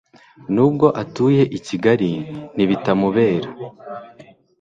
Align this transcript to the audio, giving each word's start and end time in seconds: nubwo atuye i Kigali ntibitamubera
nubwo 0.53 0.87
atuye 1.01 1.43
i 1.57 1.59
Kigali 1.65 2.11
ntibitamubera 2.55 3.49